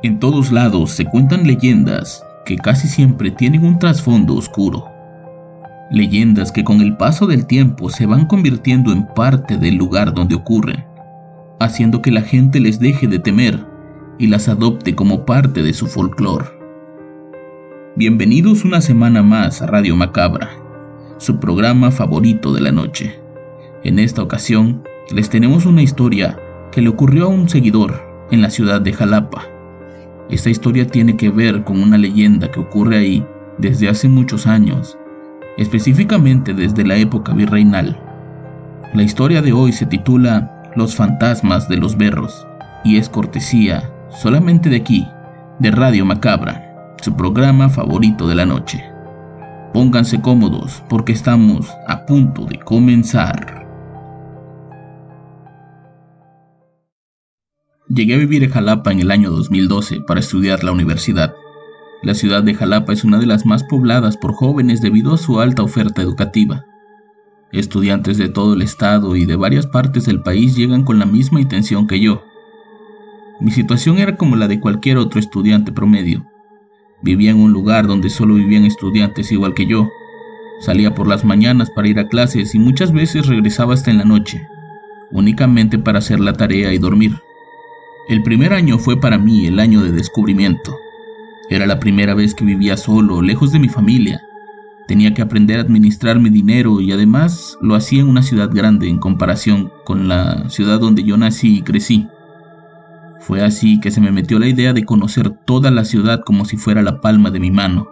En 0.00 0.20
todos 0.20 0.52
lados 0.52 0.92
se 0.92 1.04
cuentan 1.06 1.44
leyendas 1.44 2.24
que 2.44 2.56
casi 2.56 2.86
siempre 2.86 3.32
tienen 3.32 3.64
un 3.64 3.80
trasfondo 3.80 4.36
oscuro. 4.36 4.86
Leyendas 5.90 6.52
que 6.52 6.62
con 6.62 6.80
el 6.80 6.96
paso 6.96 7.26
del 7.26 7.46
tiempo 7.46 7.90
se 7.90 8.06
van 8.06 8.26
convirtiendo 8.26 8.92
en 8.92 9.08
parte 9.08 9.56
del 9.56 9.74
lugar 9.74 10.14
donde 10.14 10.36
ocurren, 10.36 10.84
haciendo 11.58 12.00
que 12.00 12.12
la 12.12 12.22
gente 12.22 12.60
les 12.60 12.78
deje 12.78 13.08
de 13.08 13.18
temer 13.18 13.58
y 14.20 14.28
las 14.28 14.48
adopte 14.48 14.94
como 14.94 15.26
parte 15.26 15.64
de 15.64 15.72
su 15.72 15.88
folclore. 15.88 16.46
Bienvenidos 17.96 18.64
una 18.64 18.80
semana 18.80 19.24
más 19.24 19.62
a 19.62 19.66
Radio 19.66 19.96
Macabra, 19.96 20.50
su 21.16 21.40
programa 21.40 21.90
favorito 21.90 22.54
de 22.54 22.60
la 22.60 22.70
noche. 22.70 23.18
En 23.82 23.98
esta 23.98 24.22
ocasión 24.22 24.84
les 25.10 25.28
tenemos 25.28 25.66
una 25.66 25.82
historia 25.82 26.38
que 26.70 26.82
le 26.82 26.88
ocurrió 26.88 27.24
a 27.24 27.28
un 27.28 27.48
seguidor 27.48 28.00
en 28.30 28.42
la 28.42 28.50
ciudad 28.50 28.80
de 28.80 28.92
Jalapa 28.92 29.57
esta 30.30 30.50
historia 30.50 30.86
tiene 30.86 31.16
que 31.16 31.30
ver 31.30 31.64
con 31.64 31.82
una 31.82 31.96
leyenda 31.96 32.50
que 32.50 32.60
ocurre 32.60 32.98
ahí 32.98 33.26
desde 33.56 33.88
hace 33.88 34.08
muchos 34.08 34.46
años, 34.46 34.98
específicamente 35.56 36.54
desde 36.54 36.84
la 36.84 36.96
época 36.96 37.32
virreinal. 37.32 37.98
La 38.94 39.02
historia 39.02 39.42
de 39.42 39.52
hoy 39.52 39.72
se 39.72 39.86
titula 39.86 40.70
Los 40.76 40.94
fantasmas 40.94 41.68
de 41.68 41.78
los 41.78 41.96
berros 41.96 42.46
y 42.84 42.98
es 42.98 43.08
cortesía 43.08 43.90
solamente 44.10 44.68
de 44.68 44.76
aquí, 44.76 45.06
de 45.58 45.70
Radio 45.70 46.04
Macabra, 46.04 46.94
su 47.02 47.14
programa 47.14 47.68
favorito 47.68 48.28
de 48.28 48.34
la 48.34 48.46
noche. 48.46 48.84
Pónganse 49.72 50.20
cómodos 50.20 50.82
porque 50.88 51.12
estamos 51.12 51.70
a 51.86 52.06
punto 52.06 52.44
de 52.44 52.58
comenzar. 52.58 53.57
Llegué 57.90 58.16
a 58.16 58.18
vivir 58.18 58.44
en 58.44 58.50
Jalapa 58.50 58.92
en 58.92 59.00
el 59.00 59.10
año 59.10 59.30
2012 59.30 60.02
para 60.02 60.20
estudiar 60.20 60.62
la 60.62 60.72
universidad. 60.72 61.34
La 62.02 62.12
ciudad 62.12 62.42
de 62.42 62.52
Jalapa 62.52 62.92
es 62.92 63.02
una 63.02 63.18
de 63.18 63.24
las 63.24 63.46
más 63.46 63.64
pobladas 63.64 64.18
por 64.18 64.34
jóvenes 64.34 64.82
debido 64.82 65.14
a 65.14 65.16
su 65.16 65.40
alta 65.40 65.62
oferta 65.62 66.02
educativa. 66.02 66.66
Estudiantes 67.50 68.18
de 68.18 68.28
todo 68.28 68.52
el 68.52 68.60
estado 68.60 69.16
y 69.16 69.24
de 69.24 69.36
varias 69.36 69.66
partes 69.66 70.04
del 70.04 70.20
país 70.20 70.54
llegan 70.54 70.84
con 70.84 70.98
la 70.98 71.06
misma 71.06 71.40
intención 71.40 71.86
que 71.86 71.98
yo. 71.98 72.24
Mi 73.40 73.52
situación 73.52 73.96
era 73.96 74.16
como 74.16 74.36
la 74.36 74.48
de 74.48 74.60
cualquier 74.60 74.98
otro 74.98 75.18
estudiante 75.18 75.72
promedio. 75.72 76.26
Vivía 77.00 77.30
en 77.30 77.38
un 77.38 77.54
lugar 77.54 77.86
donde 77.86 78.10
solo 78.10 78.34
vivían 78.34 78.66
estudiantes 78.66 79.32
igual 79.32 79.54
que 79.54 79.64
yo. 79.64 79.88
Salía 80.60 80.94
por 80.94 81.08
las 81.08 81.24
mañanas 81.24 81.70
para 81.70 81.88
ir 81.88 81.98
a 81.98 82.08
clases 82.08 82.54
y 82.54 82.58
muchas 82.58 82.92
veces 82.92 83.28
regresaba 83.28 83.72
hasta 83.72 83.90
en 83.90 83.96
la 83.96 84.04
noche, 84.04 84.46
únicamente 85.10 85.78
para 85.78 86.00
hacer 86.00 86.20
la 86.20 86.34
tarea 86.34 86.74
y 86.74 86.78
dormir. 86.78 87.18
El 88.08 88.22
primer 88.22 88.54
año 88.54 88.78
fue 88.78 88.98
para 88.98 89.18
mí 89.18 89.46
el 89.46 89.60
año 89.60 89.82
de 89.82 89.92
descubrimiento. 89.92 90.74
Era 91.50 91.66
la 91.66 91.78
primera 91.78 92.14
vez 92.14 92.34
que 92.34 92.42
vivía 92.42 92.78
solo, 92.78 93.20
lejos 93.20 93.52
de 93.52 93.58
mi 93.58 93.68
familia. 93.68 94.22
Tenía 94.86 95.12
que 95.12 95.20
aprender 95.20 95.58
a 95.58 95.62
administrar 95.62 96.18
mi 96.18 96.30
dinero 96.30 96.80
y 96.80 96.90
además 96.90 97.58
lo 97.60 97.74
hacía 97.74 98.00
en 98.00 98.08
una 98.08 98.22
ciudad 98.22 98.48
grande 98.50 98.88
en 98.88 98.96
comparación 98.96 99.70
con 99.84 100.08
la 100.08 100.48
ciudad 100.48 100.80
donde 100.80 101.04
yo 101.04 101.18
nací 101.18 101.58
y 101.58 101.62
crecí. 101.62 102.08
Fue 103.20 103.42
así 103.42 103.78
que 103.78 103.90
se 103.90 104.00
me 104.00 104.10
metió 104.10 104.38
la 104.38 104.48
idea 104.48 104.72
de 104.72 104.86
conocer 104.86 105.28
toda 105.28 105.70
la 105.70 105.84
ciudad 105.84 106.22
como 106.24 106.46
si 106.46 106.56
fuera 106.56 106.82
la 106.82 107.02
palma 107.02 107.30
de 107.30 107.40
mi 107.40 107.50
mano. 107.50 107.90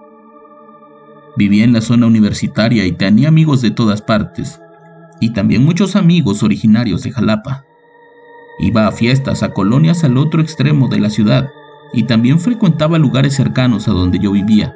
Vivía 1.36 1.64
en 1.64 1.74
la 1.74 1.82
zona 1.82 2.06
universitaria 2.06 2.86
y 2.86 2.92
tenía 2.92 3.28
amigos 3.28 3.60
de 3.60 3.70
todas 3.70 4.00
partes, 4.00 4.62
y 5.20 5.34
también 5.34 5.62
muchos 5.62 5.94
amigos 5.94 6.42
originarios 6.42 7.02
de 7.02 7.12
Jalapa. 7.12 7.66
Iba 8.58 8.86
a 8.86 8.92
fiestas, 8.92 9.42
a 9.42 9.52
colonias 9.52 10.04
al 10.04 10.16
otro 10.16 10.40
extremo 10.40 10.88
de 10.88 11.00
la 11.00 11.10
ciudad 11.10 11.50
y 11.92 12.04
también 12.04 12.40
frecuentaba 12.40 12.98
lugares 12.98 13.34
cercanos 13.34 13.88
a 13.88 13.92
donde 13.92 14.18
yo 14.18 14.32
vivía. 14.32 14.74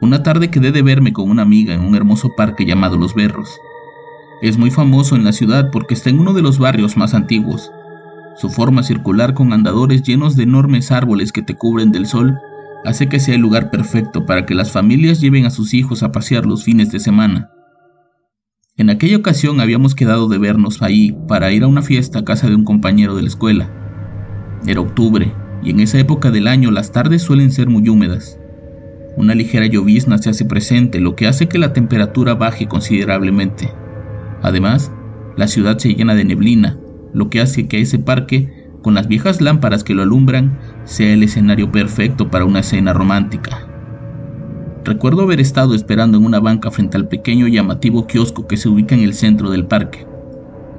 Una 0.00 0.22
tarde 0.22 0.48
quedé 0.48 0.70
de 0.70 0.82
verme 0.82 1.12
con 1.12 1.28
una 1.28 1.42
amiga 1.42 1.74
en 1.74 1.80
un 1.80 1.96
hermoso 1.96 2.36
parque 2.36 2.64
llamado 2.64 2.96
Los 2.96 3.14
Berros. 3.14 3.60
Es 4.42 4.56
muy 4.56 4.70
famoso 4.70 5.16
en 5.16 5.24
la 5.24 5.32
ciudad 5.32 5.70
porque 5.72 5.94
está 5.94 6.10
en 6.10 6.20
uno 6.20 6.32
de 6.32 6.42
los 6.42 6.60
barrios 6.60 6.96
más 6.96 7.14
antiguos. 7.14 7.72
Su 8.36 8.48
forma 8.48 8.84
circular 8.84 9.34
con 9.34 9.52
andadores 9.52 10.04
llenos 10.04 10.36
de 10.36 10.44
enormes 10.44 10.92
árboles 10.92 11.32
que 11.32 11.42
te 11.42 11.56
cubren 11.56 11.90
del 11.90 12.06
sol 12.06 12.38
hace 12.84 13.08
que 13.08 13.18
sea 13.18 13.34
el 13.34 13.40
lugar 13.40 13.70
perfecto 13.70 14.24
para 14.24 14.46
que 14.46 14.54
las 14.54 14.70
familias 14.70 15.20
lleven 15.20 15.44
a 15.44 15.50
sus 15.50 15.74
hijos 15.74 16.04
a 16.04 16.12
pasear 16.12 16.46
los 16.46 16.62
fines 16.62 16.92
de 16.92 17.00
semana. 17.00 17.50
En 18.78 18.90
aquella 18.90 19.16
ocasión 19.16 19.60
habíamos 19.60 19.96
quedado 19.96 20.28
de 20.28 20.38
vernos 20.38 20.82
ahí 20.82 21.10
para 21.26 21.50
ir 21.50 21.64
a 21.64 21.66
una 21.66 21.82
fiesta 21.82 22.20
a 22.20 22.24
casa 22.24 22.48
de 22.48 22.54
un 22.54 22.62
compañero 22.62 23.16
de 23.16 23.22
la 23.22 23.28
escuela. 23.28 23.68
Era 24.68 24.80
octubre, 24.80 25.34
y 25.64 25.70
en 25.70 25.80
esa 25.80 25.98
época 25.98 26.30
del 26.30 26.46
año 26.46 26.70
las 26.70 26.92
tardes 26.92 27.22
suelen 27.22 27.50
ser 27.50 27.68
muy 27.68 27.88
húmedas. 27.88 28.38
Una 29.16 29.34
ligera 29.34 29.66
llovizna 29.66 30.18
se 30.18 30.30
hace 30.30 30.44
presente, 30.44 31.00
lo 31.00 31.16
que 31.16 31.26
hace 31.26 31.48
que 31.48 31.58
la 31.58 31.72
temperatura 31.72 32.36
baje 32.36 32.68
considerablemente. 32.68 33.68
Además, 34.42 34.92
la 35.36 35.48
ciudad 35.48 35.76
se 35.78 35.94
llena 35.94 36.14
de 36.14 36.24
neblina, 36.24 36.78
lo 37.12 37.30
que 37.30 37.40
hace 37.40 37.66
que 37.66 37.80
ese 37.80 37.98
parque, 37.98 38.68
con 38.80 38.94
las 38.94 39.08
viejas 39.08 39.40
lámparas 39.40 39.82
que 39.82 39.94
lo 39.94 40.04
alumbran, 40.04 40.56
sea 40.84 41.12
el 41.12 41.24
escenario 41.24 41.72
perfecto 41.72 42.30
para 42.30 42.44
una 42.44 42.60
escena 42.60 42.92
romántica. 42.92 43.67
Recuerdo 44.88 45.20
haber 45.20 45.38
estado 45.38 45.74
esperando 45.74 46.16
en 46.16 46.24
una 46.24 46.40
banca 46.40 46.70
frente 46.70 46.96
al 46.96 47.08
pequeño 47.08 47.46
y 47.46 47.52
llamativo 47.52 48.06
kiosco 48.06 48.46
que 48.46 48.56
se 48.56 48.70
ubica 48.70 48.94
en 48.94 49.02
el 49.02 49.12
centro 49.12 49.50
del 49.50 49.66
parque. 49.66 50.06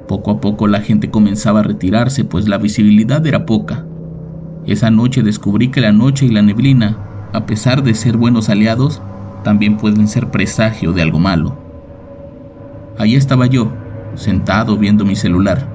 Poco 0.08 0.32
a 0.32 0.40
poco 0.40 0.66
la 0.66 0.80
gente 0.80 1.12
comenzaba 1.12 1.60
a 1.60 1.62
retirarse, 1.62 2.24
pues 2.24 2.48
la 2.48 2.58
visibilidad 2.58 3.24
era 3.24 3.46
poca. 3.46 3.86
Esa 4.66 4.90
noche 4.90 5.22
descubrí 5.22 5.68
que 5.68 5.80
la 5.80 5.92
noche 5.92 6.26
y 6.26 6.30
la 6.30 6.42
neblina, 6.42 6.98
a 7.32 7.46
pesar 7.46 7.84
de 7.84 7.94
ser 7.94 8.16
buenos 8.16 8.48
aliados, 8.48 9.00
también 9.44 9.76
pueden 9.76 10.08
ser 10.08 10.32
presagio 10.32 10.92
de 10.92 11.02
algo 11.02 11.20
malo. 11.20 11.56
Ahí 12.98 13.14
estaba 13.14 13.46
yo, 13.46 13.70
sentado 14.16 14.76
viendo 14.76 15.04
mi 15.04 15.14
celular, 15.14 15.68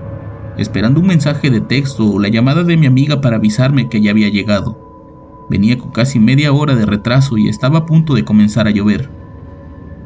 esperando 0.57 0.99
un 0.99 1.07
mensaje 1.07 1.49
de 1.49 1.61
texto 1.61 2.11
o 2.11 2.19
la 2.19 2.27
llamada 2.27 2.65
de 2.65 2.75
mi 2.75 2.85
amiga 2.85 3.21
para 3.21 3.37
avisarme 3.37 3.87
que 3.87 4.01
ya 4.01 4.11
había 4.11 4.27
llegado. 4.27 4.84
Venía 5.49 5.77
con 5.77 5.91
casi 5.91 6.19
media 6.19 6.51
hora 6.51 6.75
de 6.75 6.85
retraso 6.85 7.37
y 7.37 7.47
estaba 7.47 7.79
a 7.79 7.85
punto 7.85 8.15
de 8.15 8.25
comenzar 8.25 8.67
a 8.67 8.71
llover. 8.71 9.09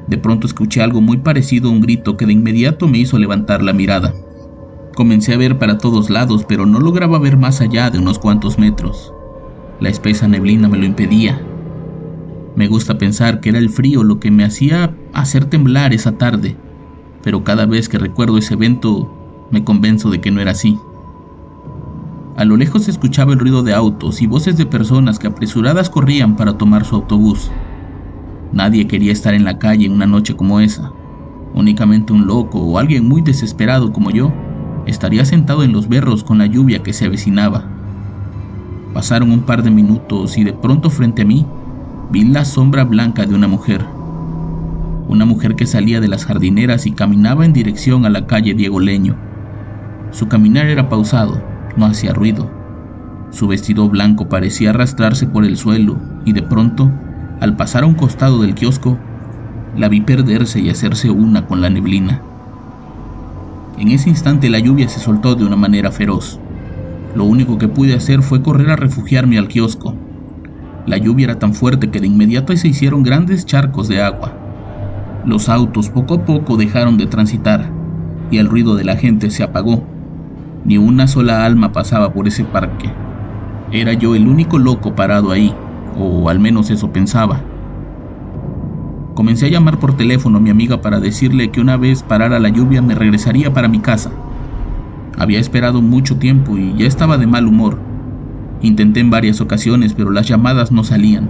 De 0.08 0.18
pronto 0.18 0.48
escuché 0.48 0.82
algo 0.82 1.02
muy 1.02 1.18
parecido 1.18 1.70
a 1.70 1.72
un 1.72 1.82
grito 1.82 2.18
que 2.18 2.26
de 2.26 2.34
inmediato 2.34 2.88
me 2.88 2.98
hizo 2.98 3.18
levantar 3.18 3.62
la 3.64 3.74
mirada. 3.74 4.14
Comencé 4.96 5.34
a 5.34 5.38
ver 5.38 5.58
para 5.58 5.78
todos 5.78 6.10
lados, 6.10 6.46
pero 6.48 6.66
no 6.66 6.80
lograba 6.80 7.20
ver 7.20 7.38
más 7.38 7.62
allá 7.62 7.90
de 7.90 8.00
unos 8.00 8.20
cuantos 8.20 8.58
metros. 8.58 9.14
La 9.80 9.90
espesa 9.90 10.28
neblina 10.28 10.68
me 10.68 10.78
lo 10.78 10.86
impedía. 10.86 11.42
Me 12.56 12.68
gusta 12.68 12.98
pensar 12.98 13.40
que 13.40 13.50
era 13.50 13.60
el 13.60 13.70
frío 13.70 14.04
lo 14.04 14.20
que 14.20 14.32
me 14.32 14.44
hacía 14.44 14.94
hacer 15.14 15.46
temblar 15.46 15.94
esa 15.94 16.18
tarde, 16.18 16.58
pero 17.24 17.44
cada 17.46 17.66
vez 17.66 17.88
que 17.88 17.98
recuerdo 17.98 18.38
ese 18.38 18.56
evento 18.56 19.48
me 19.52 19.64
convenzo 19.64 20.10
de 20.10 20.20
que 20.20 20.32
no 20.32 20.42
era 20.42 20.52
así. 20.52 20.78
A 22.40 22.46
lo 22.46 22.56
lejos 22.56 22.84
se 22.84 22.92
escuchaba 22.92 23.34
el 23.34 23.40
ruido 23.40 23.64
de 23.64 23.74
autos 23.74 24.22
y 24.22 24.26
voces 24.26 24.56
de 24.56 24.66
personas 24.66 25.20
que 25.20 25.28
apresuradas 25.28 25.90
corrían 25.90 26.38
para 26.38 26.58
tomar 26.58 26.86
su 26.86 26.96
autobús. 26.96 27.52
Nadie 28.54 28.88
quería 28.88 29.12
estar 29.12 29.34
en 29.34 29.44
la 29.44 29.60
calle 29.60 29.86
en 29.86 29.92
una 29.92 30.06
noche 30.06 30.38
como 30.38 30.62
esa. 30.62 30.90
Únicamente 31.54 32.14
un 32.14 32.28
loco 32.28 32.60
o 32.60 32.80
alguien 32.80 33.06
muy 33.06 33.22
desesperado 33.22 33.92
como 33.92 34.10
yo 34.10 34.32
estaría 34.88 35.26
sentado 35.26 35.64
en 35.64 35.74
los 35.74 35.90
berros 35.90 36.24
con 36.24 36.38
la 36.38 36.46
lluvia 36.46 36.82
que 36.82 36.94
se 36.94 37.08
avecinaba. 37.08 37.66
Pasaron 38.94 39.34
un 39.34 39.42
par 39.42 39.62
de 39.62 39.72
minutos 39.72 40.38
y 40.38 40.46
de 40.46 40.54
pronto 40.54 40.90
frente 40.90 41.24
a 41.24 41.26
mí 41.26 41.46
vi 42.10 42.24
la 42.24 42.46
sombra 42.46 42.86
blanca 42.86 43.26
de 43.26 43.36
una 43.36 43.50
mujer. 43.50 43.86
Una 45.10 45.26
mujer 45.26 45.58
que 45.58 45.66
salía 45.66 46.00
de 46.00 46.08
las 46.08 46.24
jardineras 46.24 46.86
y 46.86 46.94
caminaba 46.94 47.44
en 47.44 47.52
dirección 47.52 48.06
a 48.06 48.10
la 48.10 48.28
calle 48.28 48.54
Diego 48.54 48.80
Leño. 48.80 49.18
Su 50.14 50.30
caminar 50.30 50.68
era 50.68 50.88
pausado, 50.88 51.49
no 51.76 51.86
hacía 51.86 52.14
ruido. 52.14 52.50
Su 53.32 53.48
vestido 53.48 53.88
blanco 53.90 54.28
parecía 54.28 54.72
arrastrarse 54.72 55.28
por 55.28 55.46
el 55.46 55.58
suelo 55.58 55.98
y 56.26 56.34
de 56.34 56.42
pronto, 56.42 56.92
al 57.40 57.56
pasar 57.56 57.84
a 57.84 57.88
un 57.88 57.96
costado 57.96 58.42
del 58.42 58.56
kiosco, 58.56 58.98
la 59.76 59.88
vi 59.88 60.02
perderse 60.02 60.60
y 60.60 60.70
hacerse 60.70 61.10
una 61.10 61.46
con 61.46 61.62
la 61.62 61.70
neblina, 61.70 62.22
En 63.78 63.90
ese 63.90 64.10
instante 64.10 64.50
la 64.50 64.60
lluvia 64.60 64.90
se 64.90 65.00
soltó 65.00 65.36
de 65.36 65.46
una 65.46 65.56
manera 65.56 65.92
feroz. 65.92 66.42
Lo 67.16 67.24
único 67.24 67.58
que 67.58 67.70
pude 67.70 67.96
hacer 67.96 68.24
fue 68.24 68.42
correr 68.42 68.72
a 68.72 68.76
refugiarme 68.76 69.38
al 69.38 69.48
kiosco. 69.48 69.96
La 70.86 70.98
lluvia 70.98 71.26
era 71.26 71.40
tan 71.40 71.54
fuerte 71.54 71.90
que 71.90 72.02
de 72.02 72.08
inmediato 72.08 72.56
se 72.58 72.68
hicieron 72.68 73.04
grandes 73.04 73.46
charcos 73.46 73.88
de 73.88 74.02
agua. 74.02 74.34
Los 75.24 75.48
autos 75.50 75.90
poco 75.90 76.16
a 76.16 76.26
poco 76.26 76.58
dejaron 76.58 76.98
de 76.98 77.08
transitar 77.08 77.72
y 78.32 78.38
el 78.38 78.50
ruido 78.50 78.76
de 78.76 78.84
la 78.84 78.98
gente 78.98 79.32
se 79.32 79.44
apagó. 79.44 79.99
Ni 80.66 80.78
una 80.78 81.08
sola 81.08 81.46
alma 81.46 81.72
pasaba 81.72 82.14
por 82.14 82.28
ese 82.28 82.44
parque. 82.44 82.92
Era 83.72 83.94
yo 83.94 84.16
el 84.16 84.28
único 84.28 84.58
loco 84.58 84.96
parado 84.96 85.32
ahí, 85.32 85.56
o 85.98 86.30
al 86.30 86.40
menos 86.40 86.70
eso 86.70 86.92
pensaba. 86.92 87.42
Comencé 89.14 89.48
a 89.48 89.50
llamar 89.50 89.80
por 89.80 89.96
teléfono 89.96 90.38
a 90.38 90.42
mi 90.42 90.50
amiga 90.50 90.82
para 90.82 91.00
decirle 91.00 91.50
que 91.50 91.62
una 91.62 91.78
vez 91.78 92.04
parara 92.04 92.40
la 92.40 92.50
lluvia 92.50 92.82
me 92.82 92.96
regresaría 92.96 93.54
para 93.54 93.68
mi 93.68 93.80
casa. 93.80 94.12
Había 95.18 95.40
esperado 95.40 95.82
mucho 95.82 96.18
tiempo 96.18 96.58
y 96.58 96.74
ya 96.78 96.88
estaba 96.88 97.18
de 97.18 97.28
mal 97.28 97.46
humor. 97.46 97.78
Intenté 98.62 99.02
en 99.02 99.10
varias 99.10 99.42
ocasiones, 99.42 99.94
pero 99.94 100.12
las 100.12 100.28
llamadas 100.28 100.72
no 100.72 100.84
salían. 100.84 101.28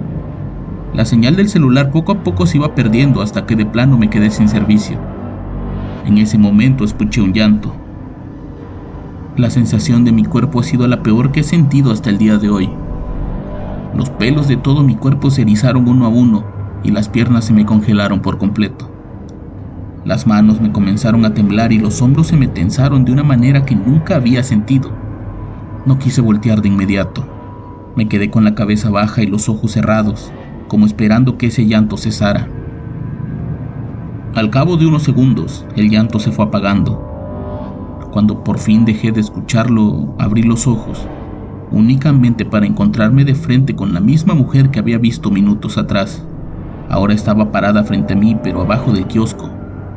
La 0.94 1.06
señal 1.06 1.36
del 1.36 1.50
celular 1.50 1.92
poco 1.92 2.12
a 2.12 2.24
poco 2.24 2.46
se 2.46 2.58
iba 2.58 2.74
perdiendo 2.74 3.22
hasta 3.22 3.46
que 3.46 3.56
de 3.56 3.66
plano 3.66 3.98
me 3.98 4.10
quedé 4.10 4.32
sin 4.32 4.50
servicio. 4.50 4.98
En 6.06 6.18
ese 6.18 6.38
momento 6.38 6.84
escuché 6.84 7.22
un 7.22 7.34
llanto. 7.34 7.74
La 9.40 9.50
sensación 9.50 10.04
de 10.04 10.12
mi 10.12 10.26
cuerpo 10.26 10.60
ha 10.60 10.64
sido 10.64 10.86
la 10.86 11.02
peor 11.02 11.32
que 11.32 11.40
he 11.40 11.44
sentido 11.44 11.94
hasta 11.94 12.10
el 12.10 12.18
día 12.18 12.38
de 12.38 12.50
hoy. 12.50 12.70
Los 13.96 14.10
pelos 14.10 14.50
de 14.50 14.58
todo 14.58 14.84
mi 14.84 14.98
cuerpo 14.98 15.32
se 15.32 15.44
erizaron 15.44 15.88
uno 15.88 16.06
a 16.06 16.10
uno 16.10 16.44
y 16.84 16.92
las 16.92 17.08
piernas 17.08 17.46
se 17.46 17.54
me 17.54 17.66
congelaron 17.66 18.20
por 18.20 18.38
completo. 18.38 18.92
Las 20.04 20.28
manos 20.28 20.60
me 20.60 20.74
comenzaron 20.74 21.24
a 21.24 21.34
temblar 21.34 21.72
y 21.72 21.78
los 21.78 22.02
hombros 22.02 22.28
se 22.28 22.36
me 22.36 22.50
tensaron 22.50 23.06
de 23.06 23.14
una 23.14 23.24
manera 23.24 23.64
que 23.64 23.76
nunca 23.76 24.18
había 24.18 24.44
sentido. 24.44 24.92
No 25.86 25.98
quise 26.00 26.20
voltear 26.20 26.62
de 26.62 26.68
inmediato. 26.68 27.26
Me 27.96 28.10
quedé 28.10 28.30
con 28.30 28.44
la 28.44 28.56
cabeza 28.56 28.90
baja 28.90 29.24
y 29.24 29.28
los 29.28 29.48
ojos 29.48 29.72
cerrados, 29.72 30.34
como 30.68 30.86
esperando 30.86 31.38
que 31.38 31.48
ese 31.48 31.66
llanto 31.66 31.96
cesara. 31.96 32.50
Al 34.36 34.50
cabo 34.50 34.76
de 34.76 34.86
unos 34.86 35.04
segundos, 35.04 35.66
el 35.78 35.90
llanto 35.90 36.20
se 36.20 36.34
fue 36.34 36.44
apagando. 36.44 37.09
Cuando 38.12 38.44
por 38.44 38.58
fin 38.58 38.86
dejé 38.86 39.12
de 39.12 39.22
escucharlo, 39.22 40.16
abrí 40.18 40.42
los 40.42 40.66
ojos, 40.66 41.08
únicamente 41.72 42.44
para 42.44 42.66
encontrarme 42.66 43.24
de 43.24 43.36
frente 43.36 43.76
con 43.76 43.94
la 43.94 44.00
misma 44.00 44.34
mujer 44.34 44.72
que 44.72 44.80
había 44.80 44.98
visto 44.98 45.30
minutos 45.30 45.78
atrás. 45.78 46.24
Ahora 46.90 47.14
estaba 47.14 47.52
parada 47.52 47.84
frente 47.84 48.14
a 48.14 48.18
mí, 48.18 48.36
pero 48.42 48.62
abajo 48.62 48.92
del 48.92 49.06
kiosco, 49.06 49.52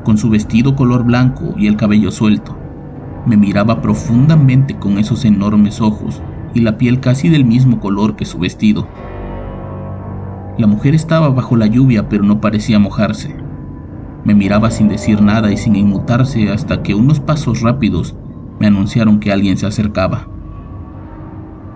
con 0.04 0.18
su 0.18 0.28
vestido 0.28 0.76
color 0.76 1.04
blanco 1.04 1.54
y 1.56 1.68
el 1.68 1.76
cabello 1.76 2.10
suelto. 2.10 2.54
Me 3.24 3.38
miraba 3.38 3.80
profundamente 3.80 4.76
con 4.76 4.98
esos 4.98 5.24
enormes 5.24 5.80
ojos 5.80 6.20
y 6.52 6.60
la 6.60 6.76
piel 6.76 7.00
casi 7.00 7.30
del 7.30 7.46
mismo 7.46 7.80
color 7.80 8.14
que 8.14 8.26
su 8.26 8.38
vestido. 8.38 8.86
La 10.58 10.66
mujer 10.66 10.94
estaba 10.94 11.30
bajo 11.30 11.56
la 11.56 11.66
lluvia, 11.66 12.10
pero 12.10 12.24
no 12.24 12.42
parecía 12.42 12.78
mojarse. 12.78 13.34
Me 14.24 14.34
miraba 14.34 14.70
sin 14.70 14.88
decir 14.88 15.20
nada 15.20 15.50
y 15.52 15.56
sin 15.56 15.76
inmutarse 15.76 16.50
hasta 16.50 16.82
que 16.82 16.94
unos 16.94 17.20
pasos 17.20 17.60
rápidos 17.60 18.14
me 18.60 18.66
anunciaron 18.68 19.18
que 19.18 19.32
alguien 19.32 19.56
se 19.56 19.66
acercaba. 19.66 20.28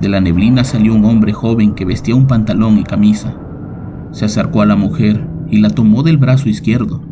De 0.00 0.08
la 0.08 0.20
neblina 0.20 0.62
salió 0.62 0.94
un 0.94 1.04
hombre 1.04 1.32
joven 1.32 1.74
que 1.74 1.84
vestía 1.84 2.14
un 2.14 2.26
pantalón 2.26 2.78
y 2.78 2.84
camisa. 2.84 3.36
Se 4.12 4.26
acercó 4.26 4.62
a 4.62 4.66
la 4.66 4.76
mujer 4.76 5.26
y 5.50 5.58
la 5.58 5.70
tomó 5.70 6.02
del 6.02 6.18
brazo 6.18 6.48
izquierdo. 6.48 7.02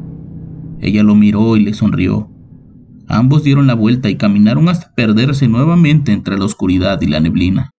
Ella 0.80 1.02
lo 1.02 1.14
miró 1.14 1.56
y 1.56 1.64
le 1.64 1.74
sonrió. 1.74 2.30
Ambos 3.08 3.42
dieron 3.42 3.66
la 3.66 3.74
vuelta 3.74 4.08
y 4.08 4.16
caminaron 4.16 4.68
hasta 4.68 4.94
perderse 4.94 5.48
nuevamente 5.48 6.12
entre 6.12 6.38
la 6.38 6.44
oscuridad 6.44 7.00
y 7.00 7.06
la 7.06 7.20
neblina. 7.20 7.70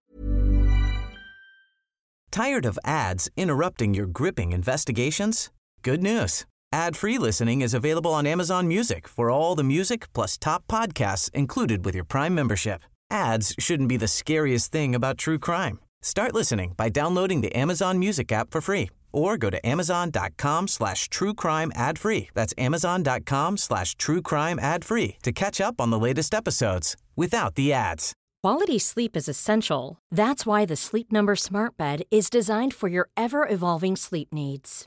Tired 2.30 2.66
of 2.66 2.78
ads 2.84 3.30
interrupting 3.36 3.94
your 3.94 4.06
gripping 4.06 4.52
investigations? 4.52 5.50
Good 5.82 6.02
news. 6.02 6.46
Ad-free 6.76 7.16
listening 7.16 7.62
is 7.62 7.72
available 7.72 8.12
on 8.12 8.26
Amazon 8.26 8.68
Music 8.68 9.08
for 9.08 9.30
all 9.30 9.54
the 9.54 9.64
music 9.64 10.12
plus 10.12 10.36
top 10.36 10.62
podcasts 10.66 11.30
included 11.30 11.86
with 11.86 11.94
your 11.94 12.04
Prime 12.04 12.34
membership. 12.34 12.82
Ads 13.10 13.54
shouldn't 13.58 13.88
be 13.88 13.96
the 13.96 14.06
scariest 14.06 14.72
thing 14.72 14.94
about 14.94 15.16
true 15.16 15.38
crime. 15.38 15.80
Start 16.02 16.34
listening 16.34 16.74
by 16.76 16.90
downloading 16.90 17.40
the 17.40 17.56
Amazon 17.56 17.98
Music 17.98 18.30
app 18.30 18.50
for 18.50 18.60
free 18.60 18.90
or 19.10 19.38
go 19.38 19.48
to 19.48 19.66
amazon.com 19.66 20.68
slash 20.68 21.08
true 21.08 21.32
crime 21.32 21.72
ad 21.74 21.98
free. 21.98 22.28
That's 22.34 22.52
amazon.com 22.58 23.56
slash 23.56 23.94
true 23.94 24.20
crime 24.20 24.58
ad 24.58 24.84
free 24.84 25.16
to 25.22 25.32
catch 25.32 25.62
up 25.62 25.80
on 25.80 25.88
the 25.88 25.98
latest 25.98 26.34
episodes 26.34 26.94
without 27.16 27.54
the 27.54 27.72
ads. 27.72 28.12
Quality 28.42 28.78
sleep 28.78 29.16
is 29.16 29.30
essential. 29.30 29.96
That's 30.10 30.44
why 30.44 30.66
the 30.66 30.76
Sleep 30.76 31.10
Number 31.10 31.36
Smart 31.36 31.78
Bed 31.78 32.02
is 32.10 32.28
designed 32.28 32.74
for 32.74 32.88
your 32.88 33.08
ever 33.16 33.48
evolving 33.48 33.96
sleep 33.96 34.28
needs. 34.30 34.86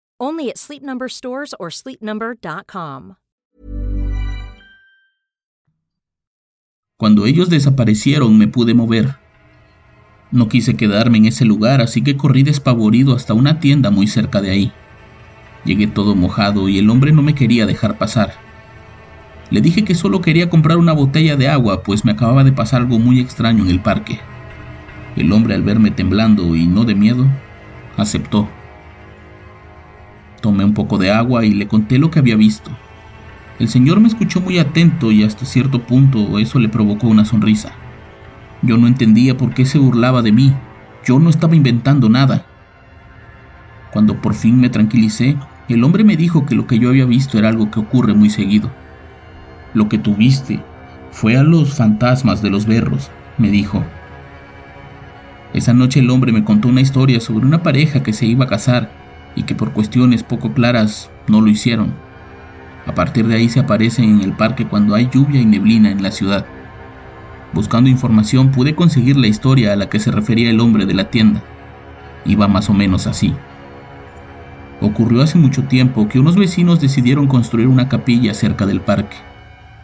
Only 0.21 0.51
at 0.51 0.59
Sleep 0.59 0.83
Number 0.83 1.09
stores 1.09 1.55
or 1.59 1.71
sleepnumber.com. 1.71 3.15
Cuando 6.99 7.25
ellos 7.25 7.49
desaparecieron 7.49 8.37
me 8.37 8.47
pude 8.47 8.75
mover. 8.75 9.15
No 10.29 10.47
quise 10.47 10.77
quedarme 10.77 11.17
en 11.17 11.25
ese 11.25 11.43
lugar, 11.43 11.81
así 11.81 12.03
que 12.03 12.17
corrí 12.17 12.43
despavorido 12.43 13.15
hasta 13.15 13.33
una 13.33 13.59
tienda 13.59 13.89
muy 13.89 14.05
cerca 14.05 14.41
de 14.41 14.51
ahí. 14.51 14.71
Llegué 15.65 15.87
todo 15.87 16.13
mojado 16.13 16.69
y 16.69 16.77
el 16.77 16.91
hombre 16.91 17.11
no 17.11 17.23
me 17.23 17.33
quería 17.33 17.65
dejar 17.65 17.97
pasar. 17.97 18.35
Le 19.49 19.59
dije 19.61 19.83
que 19.83 19.95
solo 19.95 20.21
quería 20.21 20.51
comprar 20.51 20.77
una 20.77 20.93
botella 20.93 21.35
de 21.35 21.47
agua, 21.47 21.81
pues 21.81 22.05
me 22.05 22.11
acababa 22.11 22.43
de 22.43 22.51
pasar 22.51 22.81
algo 22.81 22.99
muy 22.99 23.19
extraño 23.19 23.63
en 23.63 23.71
el 23.71 23.79
parque. 23.79 24.19
El 25.15 25.31
hombre 25.31 25.55
al 25.55 25.63
verme 25.63 25.89
temblando 25.89 26.55
y 26.55 26.67
no 26.67 26.83
de 26.83 26.93
miedo, 26.93 27.25
aceptó. 27.97 28.47
Tomé 30.41 30.65
un 30.65 30.73
poco 30.73 30.97
de 30.97 31.11
agua 31.11 31.45
y 31.45 31.53
le 31.53 31.67
conté 31.67 31.99
lo 31.99 32.09
que 32.09 32.19
había 32.19 32.35
visto. 32.35 32.71
El 33.59 33.69
señor 33.69 33.99
me 33.99 34.07
escuchó 34.07 34.41
muy 34.41 34.57
atento 34.57 35.11
y 35.11 35.23
hasta 35.23 35.45
cierto 35.45 35.83
punto 35.83 36.39
eso 36.39 36.57
le 36.57 36.67
provocó 36.67 37.07
una 37.07 37.25
sonrisa. 37.25 37.73
Yo 38.63 38.77
no 38.77 38.87
entendía 38.87 39.37
por 39.37 39.53
qué 39.53 39.65
se 39.65 39.77
burlaba 39.77 40.23
de 40.23 40.31
mí. 40.31 40.51
Yo 41.05 41.19
no 41.19 41.29
estaba 41.29 41.55
inventando 41.55 42.09
nada. 42.09 42.45
Cuando 43.91 44.19
por 44.19 44.33
fin 44.33 44.59
me 44.59 44.69
tranquilicé, 44.69 45.37
el 45.69 45.83
hombre 45.83 46.03
me 46.03 46.17
dijo 46.17 46.45
que 46.45 46.55
lo 46.55 46.65
que 46.65 46.79
yo 46.79 46.89
había 46.89 47.05
visto 47.05 47.37
era 47.37 47.49
algo 47.49 47.69
que 47.69 47.79
ocurre 47.79 48.15
muy 48.15 48.31
seguido. 48.31 48.71
Lo 49.75 49.89
que 49.89 49.99
tuviste 49.99 50.59
fue 51.11 51.37
a 51.37 51.43
los 51.43 51.75
fantasmas 51.75 52.41
de 52.41 52.49
los 52.49 52.65
berros, 52.65 53.11
me 53.37 53.51
dijo. 53.51 53.83
Esa 55.53 55.73
noche 55.73 55.99
el 55.99 56.09
hombre 56.09 56.31
me 56.31 56.43
contó 56.43 56.67
una 56.67 56.81
historia 56.81 57.19
sobre 57.19 57.45
una 57.45 57.61
pareja 57.61 58.01
que 58.01 58.13
se 58.13 58.25
iba 58.25 58.45
a 58.45 58.49
casar 58.49 59.00
y 59.35 59.43
que 59.43 59.55
por 59.55 59.73
cuestiones 59.73 60.23
poco 60.23 60.53
claras 60.53 61.09
no 61.27 61.41
lo 61.41 61.47
hicieron. 61.47 61.93
A 62.85 62.95
partir 62.95 63.27
de 63.27 63.35
ahí 63.35 63.49
se 63.49 63.59
aparecen 63.59 64.05
en 64.05 64.21
el 64.21 64.33
parque 64.33 64.65
cuando 64.65 64.95
hay 64.95 65.09
lluvia 65.11 65.39
y 65.39 65.45
neblina 65.45 65.91
en 65.91 66.01
la 66.01 66.11
ciudad. 66.11 66.45
Buscando 67.53 67.89
información 67.89 68.51
pude 68.51 68.75
conseguir 68.75 69.17
la 69.17 69.27
historia 69.27 69.73
a 69.73 69.75
la 69.75 69.89
que 69.89 69.99
se 69.99 70.11
refería 70.11 70.49
el 70.49 70.59
hombre 70.59 70.85
de 70.85 70.93
la 70.93 71.09
tienda. 71.09 71.43
Iba 72.25 72.47
más 72.47 72.69
o 72.69 72.73
menos 72.73 73.07
así. 73.07 73.33
Ocurrió 74.79 75.21
hace 75.21 75.37
mucho 75.37 75.63
tiempo 75.63 76.07
que 76.07 76.19
unos 76.19 76.35
vecinos 76.35 76.79
decidieron 76.81 77.27
construir 77.27 77.67
una 77.67 77.87
capilla 77.87 78.33
cerca 78.33 78.65
del 78.65 78.81
parque, 78.81 79.17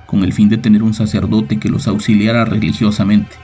con 0.07 0.23
el 0.23 0.33
fin 0.33 0.49
de 0.49 0.57
tener 0.57 0.81
un 0.81 0.93
sacerdote 0.93 1.59
que 1.59 1.69
los 1.69 1.87
auxiliara 1.87 2.45
religiosamente. 2.45 3.35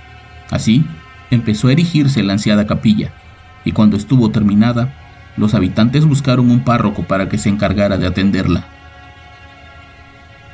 Así, 0.50 0.84
empezó 1.30 1.68
a 1.68 1.74
erigirse 1.74 2.24
la 2.24 2.34
ansiada 2.34 2.66
capilla, 2.66 3.12
y 3.66 3.72
cuando 3.72 3.98
estuvo 3.98 4.32
terminada, 4.32 4.96
los 5.38 5.54
habitantes 5.54 6.06
buscaron 6.06 6.52
un 6.52 6.64
párroco 6.64 7.04
para 7.04 7.30
que 7.30 7.38
se 7.38 7.50
encargara 7.50 7.98
de 7.98 8.08
atenderla. 8.08 8.66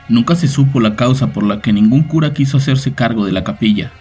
Nunca 0.07 0.35
se 0.35 0.47
supo 0.47 0.79
la 0.79 0.95
causa 0.95 1.27
por 1.27 1.43
la 1.43 1.61
que 1.61 1.73
ningún 1.73 2.03
cura 2.03 2.33
quiso 2.33 2.57
hacerse 2.57 2.93
cargo 2.93 3.25
de 3.25 3.31
la 3.31 3.43
capilla. 3.43 3.91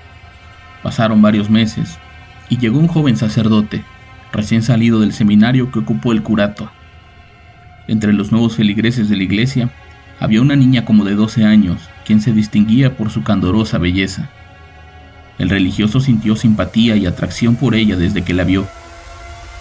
Pasaron 0.83 1.21
varios 1.21 1.51
meses 1.51 1.99
y 2.49 2.57
llegó 2.57 2.79
un 2.79 2.89
joven 2.89 3.17
sacerdote, 3.17 3.85
recién 4.33 4.63
salido 4.63 5.01
del 5.01 5.13
seminario 5.13 5.71
que 5.71 5.81
ocupó 5.81 6.13
el 6.13 6.23
curato. 6.23 6.71
Entre 7.89 8.13
los 8.13 8.33
nuevos 8.33 8.57
feligreses 8.57 9.09
de 9.09 9.17
la 9.17 9.23
iglesia 9.25 9.71
había 10.21 10.41
una 10.41 10.57
niña 10.57 10.85
como 10.85 11.05
de 11.05 11.15
12 11.15 11.45
años, 11.45 11.79
quien 12.07 12.21
se 12.21 12.33
distinguía 12.33 12.97
por 12.97 13.11
su 13.11 13.23
candorosa 13.23 13.79
belleza. 13.79 14.31
El 15.39 15.51
religioso 15.51 16.01
sintió 16.01 16.37
simpatía 16.37 16.97
y 16.97 17.07
atracción 17.07 17.57
por 17.57 17.75
ella 17.75 17.97
desde 17.97 18.23
que 18.23 18.35
la 18.35 18.45
vio. 18.45 18.67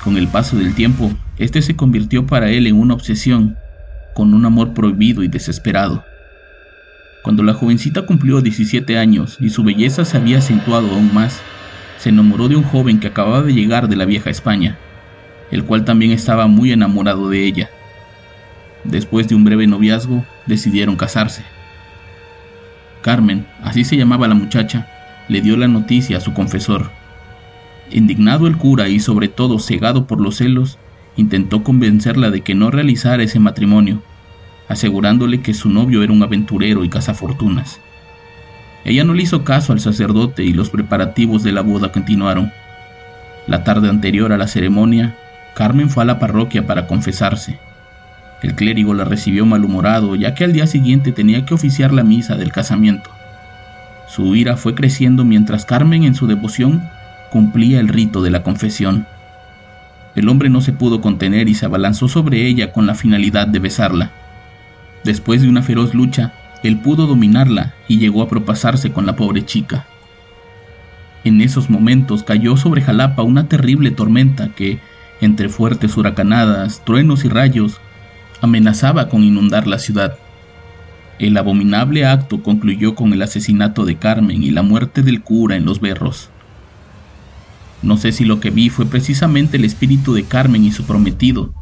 Con 0.08 0.16
el 0.16 0.30
paso 0.30 0.56
del 0.56 0.74
tiempo, 0.74 1.12
este 1.38 1.62
se 1.62 1.76
convirtió 1.76 2.26
para 2.26 2.50
él 2.50 2.66
en 2.66 2.80
una 2.80 2.94
obsesión, 2.94 3.58
con 4.14 4.34
un 4.34 4.46
amor 4.46 4.74
prohibido 4.74 5.22
y 5.22 5.28
desesperado. 5.28 6.06
Cuando 7.24 7.44
la 7.44 7.54
jovencita 7.54 8.06
cumplió 8.06 8.40
17 8.40 8.98
años 8.98 9.36
y 9.42 9.50
su 9.50 9.66
belleza 9.66 10.06
se 10.06 10.16
había 10.16 10.38
acentuado 10.38 10.94
aún 10.94 11.14
más, 11.14 11.42
se 11.98 12.08
enamoró 12.08 12.48
de 12.48 12.56
un 12.56 12.64
joven 12.64 13.02
que 13.02 13.08
acababa 13.08 13.42
de 13.42 13.54
llegar 13.54 13.90
de 13.90 13.98
la 13.98 14.06
vieja 14.06 14.30
España, 14.30 14.78
el 15.52 15.66
cual 15.66 15.84
también 15.84 16.14
estaba 16.14 16.48
muy 16.48 16.72
enamorado 16.72 17.28
de 17.28 17.44
ella. 17.44 17.70
Después 18.86 19.28
de 19.28 19.36
un 19.36 19.44
breve 19.44 19.68
noviazgo, 19.68 20.24
decidieron 20.46 20.96
casarse. 20.96 21.44
Carmen, 23.02 23.46
así 23.62 23.84
se 23.84 23.98
llamaba 23.98 24.30
la 24.30 24.36
muchacha, 24.36 24.88
le 25.28 25.42
dio 25.42 25.58
la 25.58 25.68
noticia 25.68 26.16
a 26.16 26.22
su 26.22 26.34
confesor. 26.34 26.97
Indignado 27.92 28.48
el 28.48 28.58
cura 28.58 28.90
y 28.90 29.00
sobre 29.00 29.28
todo 29.28 29.60
cegado 29.60 30.08
por 30.08 30.20
los 30.20 30.38
celos, 30.38 30.78
intentó 31.16 31.64
convencerla 31.64 32.30
de 32.32 32.42
que 32.42 32.54
no 32.54 32.70
realizara 32.70 33.24
ese 33.24 33.40
matrimonio, 33.40 34.02
asegurándole 34.68 35.42
que 35.42 35.54
su 35.54 35.70
novio 35.70 36.04
era 36.04 36.14
un 36.14 36.22
aventurero 36.22 36.84
y 36.84 36.90
cazafortunas. 36.90 37.80
Ella 38.84 39.04
no 39.04 39.14
le 39.14 39.24
hizo 39.24 39.44
caso 39.44 39.74
al 39.74 39.80
sacerdote 39.80 40.44
y 40.44 40.54
los 40.54 40.70
preparativos 40.70 41.44
de 41.44 41.52
la 41.52 41.62
boda 41.62 41.92
continuaron. 41.92 42.52
La 43.48 43.64
tarde 43.64 43.90
anterior 43.90 44.32
a 44.32 44.38
la 44.38 44.48
ceremonia, 44.48 45.18
Carmen 45.56 45.90
fue 45.90 46.04
a 46.04 46.06
la 46.06 46.20
parroquia 46.20 46.68
para 46.68 46.88
confesarse. 46.88 47.60
El 48.44 48.54
clérigo 48.54 48.94
la 48.94 49.04
recibió 49.04 49.46
malhumorado 49.46 50.16
ya 50.16 50.36
que 50.36 50.44
al 50.44 50.54
día 50.54 50.68
siguiente 50.68 51.12
tenía 51.12 51.46
que 51.46 51.54
oficiar 51.54 51.92
la 51.92 52.04
misa 52.04 52.36
del 52.36 52.52
casamiento. 52.52 53.10
Su 54.08 54.36
ira 54.36 54.56
fue 54.58 54.76
creciendo 54.76 55.26
mientras 55.26 55.66
Carmen 55.66 56.04
en 56.04 56.16
su 56.16 56.28
devoción 56.28 56.88
cumplía 57.32 57.80
el 57.80 57.88
rito 57.88 58.22
de 58.22 58.32
la 58.32 58.44
confesión. 58.44 59.06
El 60.16 60.30
hombre 60.30 60.50
no 60.50 60.62
se 60.62 60.74
pudo 60.74 61.02
contener 61.02 61.48
y 61.50 61.56
se 61.56 61.66
abalanzó 61.66 62.08
sobre 62.08 62.48
ella 62.48 62.72
con 62.72 62.88
la 62.88 62.96
finalidad 62.96 63.48
de 63.48 63.60
besarla. 63.60 64.12
Después 65.04 65.42
de 65.42 65.50
una 65.50 65.62
feroz 65.62 65.94
lucha, 65.94 66.34
él 66.64 66.80
pudo 66.80 67.06
dominarla 67.06 67.74
y 67.88 67.98
llegó 67.98 68.22
a 68.22 68.28
propasarse 68.28 68.92
con 68.92 69.06
la 69.06 69.16
pobre 69.16 69.46
chica. 69.46 69.86
En 71.24 71.42
esos 71.42 71.70
momentos 71.70 72.24
cayó 72.24 72.58
sobre 72.58 72.82
Jalapa 72.82 73.22
una 73.22 73.48
terrible 73.48 73.92
tormenta 73.92 74.50
que, 74.50 74.80
entre 75.22 75.50
fuertes 75.50 75.96
huracanadas, 75.98 76.84
truenos 76.86 77.26
y 77.26 77.30
rayos, 77.30 77.80
amenazaba 78.42 79.10
con 79.10 79.24
inundar 79.24 79.68
la 79.68 79.80
ciudad. 79.80 80.18
El 81.20 81.36
abominable 81.38 82.06
acto 82.06 82.44
concluyó 82.44 82.96
con 82.96 83.12
el 83.14 83.22
asesinato 83.22 83.86
de 83.86 83.96
Carmen 83.96 84.44
y 84.44 84.52
la 84.52 84.62
muerte 84.62 85.02
del 85.02 85.22
cura 85.22 85.56
en 85.56 85.66
los 85.66 85.80
berros. 85.82 86.30
No 87.82 87.98
sé 87.98 88.12
si 88.12 88.26
lo 88.26 88.40
que 88.40 88.50
vi 88.50 88.70
fue 88.70 88.86
precisamente 88.86 89.58
el 89.58 89.66
espíritu 89.66 90.14
de 90.14 90.24
Carmen 90.24 90.64
y 90.64 90.72
su 90.72 90.86
prometido, 90.86 91.54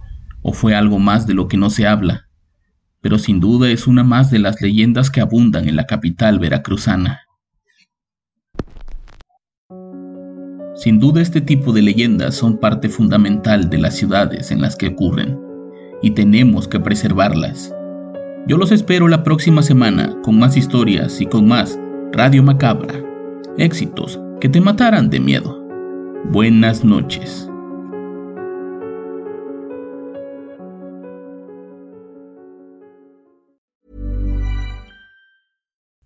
o 0.41 0.53
fue 0.53 0.75
algo 0.75 0.99
más 0.99 1.27
de 1.27 1.33
lo 1.33 1.47
que 1.47 1.57
no 1.57 1.69
se 1.69 1.87
habla, 1.87 2.27
pero 3.01 3.19
sin 3.19 3.39
duda 3.39 3.69
es 3.69 3.87
una 3.87 4.03
más 4.03 4.31
de 4.31 4.39
las 4.39 4.61
leyendas 4.61 5.09
que 5.09 5.21
abundan 5.21 5.67
en 5.67 5.75
la 5.75 5.85
capital 5.85 6.39
veracruzana. 6.39 7.21
Sin 10.75 10.99
duda 10.99 11.21
este 11.21 11.41
tipo 11.41 11.71
de 11.71 11.81
leyendas 11.81 12.35
son 12.35 12.59
parte 12.59 12.89
fundamental 12.89 13.69
de 13.69 13.77
las 13.77 13.95
ciudades 13.95 14.51
en 14.51 14.61
las 14.61 14.75
que 14.75 14.87
ocurren, 14.87 15.39
y 16.01 16.11
tenemos 16.11 16.67
que 16.67 16.79
preservarlas. 16.79 17.73
Yo 18.47 18.57
los 18.57 18.71
espero 18.71 19.07
la 19.07 19.23
próxima 19.23 19.63
semana 19.63 20.15
con 20.21 20.37
más 20.37 20.55
historias 20.57 21.19
y 21.21 21.25
con 21.25 21.47
más 21.47 21.79
Radio 22.11 22.43
Macabra. 22.43 22.93
Éxitos 23.57 24.19
que 24.39 24.49
te 24.49 24.61
matarán 24.61 25.09
de 25.09 25.19
miedo. 25.19 25.54
Buenas 26.31 26.83
noches. 26.83 27.47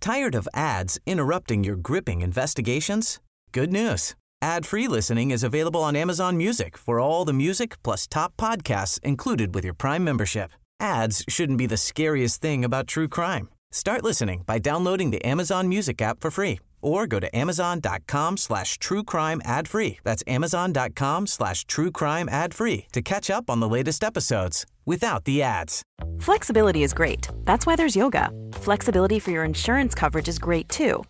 Tired 0.00 0.34
of 0.34 0.48
ads 0.54 1.00
interrupting 1.06 1.64
your 1.64 1.76
gripping 1.76 2.22
investigations? 2.22 3.18
Good 3.52 3.72
news. 3.72 4.14
Ad-free 4.42 4.88
listening 4.88 5.30
is 5.30 5.42
available 5.42 5.82
on 5.82 5.96
Amazon 5.96 6.36
Music 6.36 6.76
for 6.76 7.00
all 7.00 7.24
the 7.24 7.32
music 7.32 7.82
plus 7.82 8.06
top 8.06 8.36
podcasts 8.36 9.00
included 9.02 9.54
with 9.54 9.64
your 9.64 9.74
Prime 9.74 10.04
membership. 10.04 10.52
Ads 10.78 11.24
shouldn't 11.28 11.58
be 11.58 11.66
the 11.66 11.76
scariest 11.76 12.40
thing 12.40 12.64
about 12.64 12.86
true 12.86 13.08
crime. 13.08 13.48
Start 13.72 14.04
listening 14.04 14.42
by 14.46 14.58
downloading 14.58 15.10
the 15.10 15.24
Amazon 15.26 15.68
Music 15.68 16.00
app 16.00 16.20
for 16.20 16.30
free 16.30 16.60
or 16.82 17.06
go 17.06 17.20
to 17.20 17.36
amazon.com 17.36 18.36
slash 18.36 18.78
true 18.78 19.02
crime 19.02 19.40
ad 19.44 19.68
free. 19.68 19.98
That's 20.04 20.22
amazon.com 20.26 21.26
slash 21.26 21.64
true 21.66 21.90
crime 21.90 22.28
ad 22.28 22.54
free 22.54 22.86
to 22.92 23.02
catch 23.02 23.30
up 23.30 23.50
on 23.50 23.60
the 23.60 23.68
latest 23.68 24.04
episodes 24.04 24.66
without 24.86 25.24
the 25.24 25.42
ads. 25.42 25.82
Flexibility 26.18 26.82
is 26.82 26.92
great. 26.92 27.28
That's 27.44 27.66
why 27.66 27.76
there's 27.76 27.96
yoga. 27.96 28.30
Flexibility 28.52 29.18
for 29.18 29.30
your 29.30 29.44
insurance 29.44 29.94
coverage 29.94 30.28
is 30.28 30.38
great 30.38 30.68
too. 30.68 31.04